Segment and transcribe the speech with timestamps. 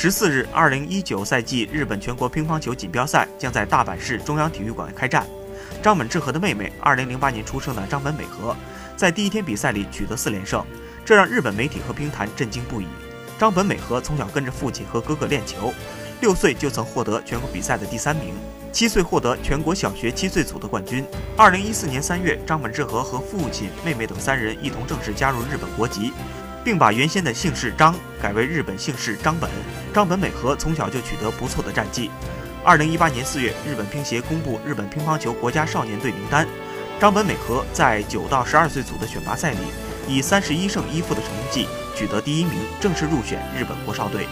[0.00, 5.26] 十四日，二零一九赛季日本全国乒乓球锦标赛将在大阪市中央体育馆开战。
[5.82, 8.54] 张本智和的妹妹，二零零八年出生的张本美和，
[8.96, 10.64] 在第一天比赛里取得四连胜，
[11.04, 12.86] 这让日本媒体和乒坛震惊不已。
[13.40, 15.74] 张本美和从小跟着父亲和哥哥练球，
[16.20, 18.32] 六岁就曾获得全国比赛的第三名，
[18.72, 21.04] 七岁获得全国小学七岁组的冠军。
[21.36, 26.12] 二零一四年三月，张本智和和父亲、妹妹等三人一同正式加入日本国籍，
[26.68, 29.48] 并把原先的姓氏张改为日本姓氏张本。
[29.94, 32.10] 张本美和从小就取得不错的战绩。
[32.62, 36.46] 二零一八年四月，日本乒协公布日本乒乓球国家少年队名单，
[37.00, 39.56] 张本美和在九到十二岁组的选拔赛里，
[40.06, 44.26] 以三十一胜一负的成绩取得第一名，正式入选日本国少队。